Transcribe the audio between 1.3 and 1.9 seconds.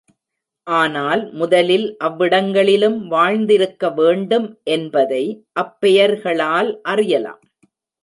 முதலில்